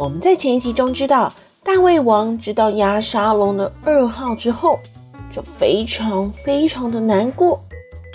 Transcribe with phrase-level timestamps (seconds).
[0.00, 1.30] 我们在前一集中知道，
[1.62, 4.78] 大卫王知道押沙龙的噩耗之后，
[5.30, 7.62] 就非常非常的难过，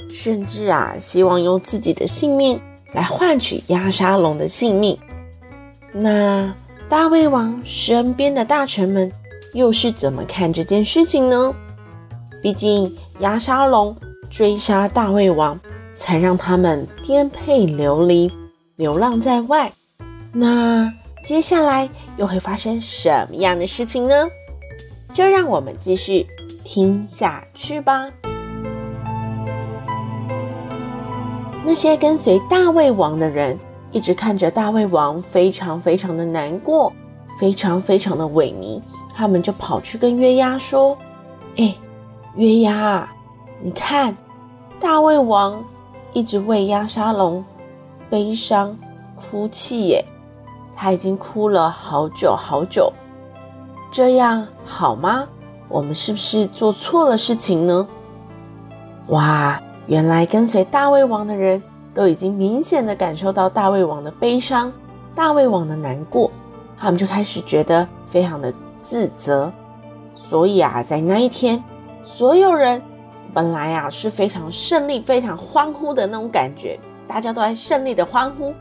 [0.09, 2.59] 甚至啊，希望用自己的性命
[2.93, 4.97] 来换取押沙龙的性命。
[5.93, 6.51] 那
[6.89, 9.11] 大卫王身边的大臣们
[9.53, 11.53] 又是怎么看这件事情呢？
[12.41, 13.95] 毕竟押沙龙
[14.31, 15.59] 追杀大卫王，
[15.95, 18.31] 才让他们颠沛流离，
[18.75, 19.71] 流浪在外。
[20.33, 20.91] 那
[21.25, 24.29] 接下来又会发生什么样的事情呢？
[25.11, 26.23] 就让我们继续
[26.63, 28.11] 听下去吧。
[31.65, 33.57] 那些跟随大卫王的人，
[33.91, 36.93] 一直看着大卫王非常非常的难过，
[37.39, 38.79] 非常非常的萎靡，
[39.15, 40.95] 他们就跑去跟约押说
[41.57, 41.73] ：“哎，
[42.35, 43.09] 约押，
[43.63, 44.15] 你看，
[44.79, 45.65] 大卫王
[46.13, 47.43] 一直为押沙龙
[48.11, 48.77] 悲伤
[49.15, 50.05] 哭泣耶。”
[50.75, 52.91] 他已经哭了好久好久，
[53.91, 55.27] 这样好吗？
[55.69, 57.87] 我们是不是做错了事情呢？
[59.07, 61.61] 哇，原来跟随大卫王的人
[61.93, 64.71] 都已经明显的感受到大卫王的悲伤，
[65.15, 66.29] 大卫王的难过，
[66.77, 68.53] 他们就开始觉得非常的
[68.83, 69.51] 自责。
[70.13, 71.63] 所以啊，在那一天，
[72.03, 72.81] 所有人
[73.33, 78.53] 本来啊是非常胜利、非常欢呼的那种感觉，大家都在胜利的欢呼，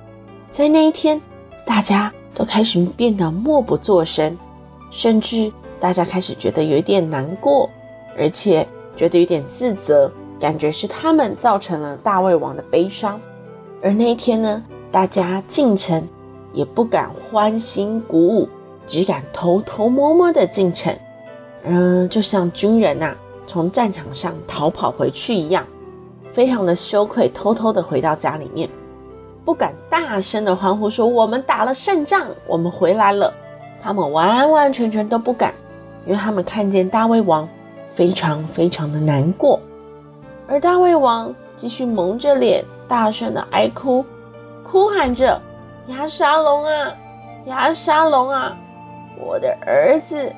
[0.51, 1.21] 在那一天。
[1.67, 4.37] 大家都开始变得默不作声，
[4.91, 7.69] 甚至大家开始觉得有一点难过，
[8.19, 8.67] 而且
[8.97, 13.21] 觉得有点自责，感觉是他们造成了大胃王的悲伤。
[13.83, 16.07] 而那一天呢，大家进城
[16.53, 18.49] 也不敢欢欣鼓舞，
[18.87, 20.95] 只敢偷偷摸摸的进城，
[21.65, 23.15] 嗯，就像军人呐，
[23.47, 25.67] 从战场上逃跑回去一样，
[26.33, 28.69] 非常的羞愧，偷偷的回到家里面。
[29.45, 33.33] 不敢大声的欢呼说：“我们打了胜仗，我们回来了。”
[33.83, 35.53] 他们完完全全都不敢，
[36.07, 37.47] 因为他们看见大卫王
[37.93, 39.61] 非常非常的难过，
[40.49, 44.03] 而大卫王继续蒙着脸，大声的哀哭，
[44.63, 45.39] 哭喊着
[45.89, 46.95] ：“牙沙龙啊，
[47.45, 48.57] 牙沙龙啊，
[49.19, 50.33] 我的儿子，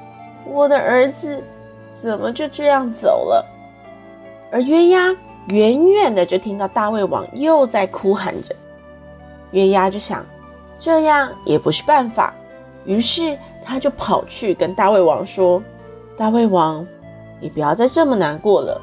[0.45, 1.41] 我的儿子，
[2.01, 3.47] 怎么就这样走了？”
[4.51, 5.15] 而约押
[5.51, 8.55] 远远的就听到大卫王又在哭喊着。
[9.53, 10.25] 月牙就想，
[10.79, 12.35] 这样也不是办法，
[12.85, 15.63] 于是他就跑去跟大胃王说
[16.17, 16.87] ：“大胃王，
[17.41, 18.81] 你不要再这么难过了。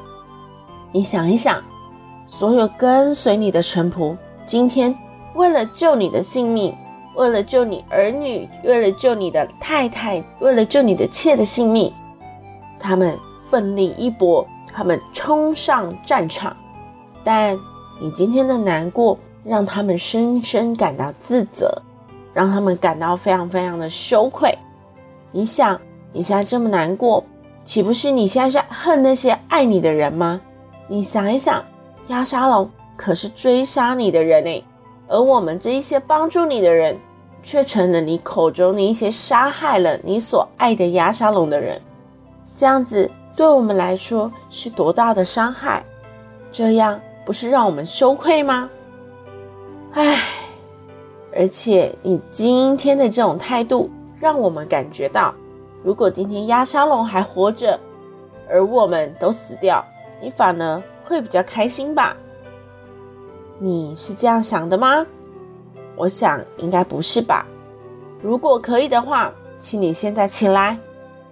[0.90, 1.62] 你想一想，
[2.26, 4.16] 所有跟随你的臣仆，
[4.46, 4.96] 今天
[5.34, 6.74] 为了救你的性命，
[7.14, 11.92] 为了救你儿女，为了救你的太太，为了救你的妾的性命，
[12.78, 13.18] 他们
[13.50, 16.56] 奋力一搏，他们冲上战场，
[17.22, 17.58] 但
[18.00, 21.82] 你今天的难过。”让他们深深感到自责，
[22.32, 24.56] 让他们感到非常非常的羞愧。
[25.30, 25.78] 你想，
[26.12, 27.22] 你现在这么难过，
[27.64, 30.40] 岂不是你现在是恨那些爱你的人吗？
[30.88, 31.64] 你想一想，
[32.08, 34.64] 押沙龙可是追杀你的人诶，
[35.08, 36.98] 而我们这一些帮助你的人，
[37.42, 41.80] 却成了你口中那一些杀害了你所爱的押沙龙的人。
[42.56, 45.84] 这样子对我们来说是多大的伤害？
[46.52, 48.70] 这样不是让我们羞愧吗？
[49.94, 50.18] 唉，
[51.32, 53.88] 而且你今天的这种态度，
[54.18, 55.32] 让我们感觉到，
[55.84, 57.78] 如果今天押沙龙还活着，
[58.50, 59.84] 而我们都死掉，
[60.20, 62.16] 你反而会比较开心吧？
[63.60, 65.06] 你是这样想的吗？
[65.94, 67.46] 我想应该不是吧。
[68.20, 70.76] 如果可以的话，请你现在起来，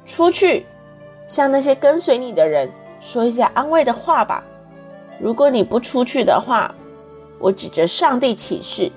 [0.06, 0.64] 出去，
[1.26, 2.70] 向那些跟随你的人
[3.00, 4.44] 说一下安慰的话吧。
[5.19, 6.73] 如果你不出去的话，
[7.43, 8.89] 我指着上帝起誓，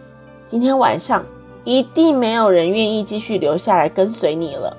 [0.46, 1.26] 今天晚上
[1.64, 4.78] 一定没有人愿意继续留下来跟随你了。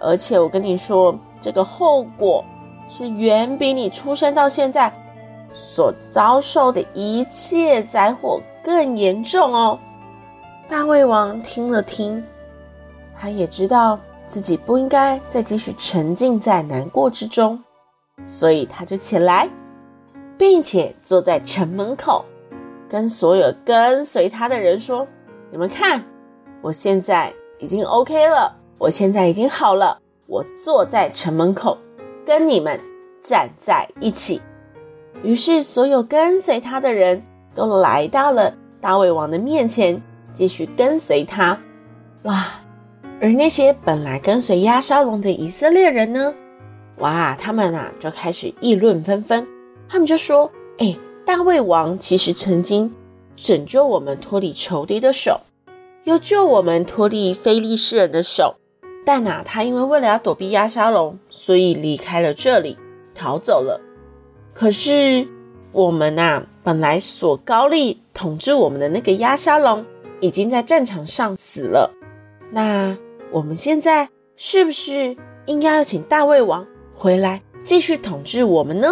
[0.00, 2.42] 而且我跟你说，这个后果
[2.88, 4.90] 是远比你出生到现在
[5.52, 9.78] 所遭受的一切灾祸更严重哦。
[10.66, 12.24] 大胃王听了听，
[13.14, 17.62] 他也知道自己不应该再继续沉浸在难过之中，
[18.26, 19.46] 所以他就起来，
[20.38, 22.24] 并且坐在城门口。
[22.88, 25.06] 跟所有跟随他的人说
[25.50, 26.04] ：“你们看，
[26.62, 31.76] 我现在已经 OK 了，我现在已经好了，我坐在城门口，
[32.24, 32.80] 跟你们
[33.22, 34.40] 站在一起。”
[35.22, 37.22] 于是，所有跟随他的人
[37.54, 40.00] 都来到了大卫王的面前，
[40.32, 41.58] 继续跟随他。
[42.24, 42.46] 哇！
[43.18, 46.34] 而那些本来跟随押沙龙的以色列人呢？
[46.98, 49.46] 哇，他们啊就开始议论纷纷。
[49.88, 50.94] 他们就说：“哎，
[51.26, 52.94] 大卫王其实曾经
[53.34, 55.40] 拯救我们脱离仇敌的手，
[56.04, 58.54] 又救我们脱离非利士人的手。
[59.04, 62.78] 但啊，他因为为了要躲避押沙龙，所以离开了这里，
[63.12, 63.80] 逃走了。
[64.54, 65.28] 可是
[65.72, 69.84] 我们啊，本来所高利统治我们的那个押沙龙，
[70.20, 71.92] 已经在战场上死了。
[72.50, 72.96] 那。”
[73.32, 76.64] 我们现在是不是应该要请大卫王
[76.94, 78.88] 回来继续统治我们呢？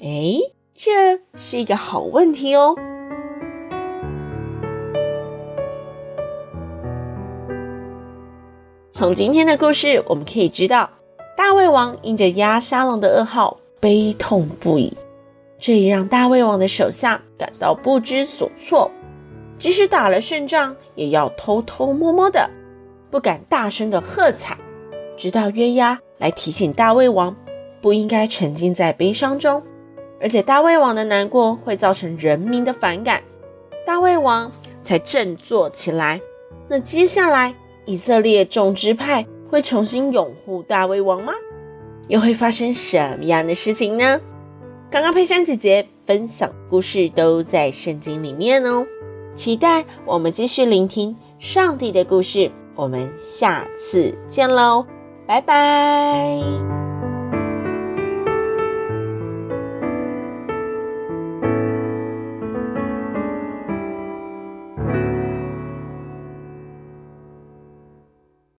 [0.00, 0.38] 哎，
[0.82, 2.74] 这是一个好问题哦。
[8.90, 10.88] 从今天的故事，我们可以知道，
[11.36, 14.96] 大胃王因着鸭沙龙的噩耗悲痛不已，
[15.58, 18.90] 这也让大胃王的手下感到不知所措，
[19.58, 22.48] 即使打了胜仗，也要偷偷摸摸的。
[23.10, 24.56] 不敢大声的喝彩，
[25.14, 27.36] 直到约押来提醒大胃王，
[27.82, 29.62] 不应该沉浸在悲伤中，
[30.20, 33.22] 而且大卫王的难过会造成人民的反感，
[33.86, 34.50] 大卫王
[34.82, 36.20] 才振作起来。
[36.68, 37.54] 那接下来，
[37.86, 41.32] 以色列众支派会重新拥护大卫王吗？
[42.08, 44.20] 又会发生什么样的事情呢？
[44.90, 48.84] 刚刚佩珊姐姐分享故事都在圣经里面哦，
[49.36, 52.50] 期待我们继续聆听上帝的故事。
[52.74, 54.84] 我们下次见喽，
[55.26, 56.89] 拜拜。